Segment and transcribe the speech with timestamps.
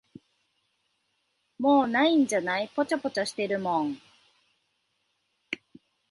[1.59, 4.01] もう無いんじゃない、ぽちゃぽちゃしてるもん。